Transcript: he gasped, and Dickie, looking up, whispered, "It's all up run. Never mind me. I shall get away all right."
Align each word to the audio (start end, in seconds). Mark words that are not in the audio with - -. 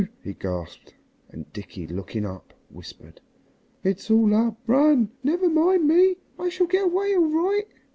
he 0.23 0.33
gasped, 0.33 0.95
and 1.29 1.53
Dickie, 1.53 1.85
looking 1.85 2.25
up, 2.25 2.55
whispered, 2.71 3.21
"It's 3.83 4.09
all 4.09 4.33
up 4.33 4.57
run. 4.65 5.11
Never 5.23 5.47
mind 5.47 5.87
me. 5.87 6.17
I 6.39 6.49
shall 6.49 6.65
get 6.65 6.85
away 6.85 7.15
all 7.15 7.27
right." 7.27 7.67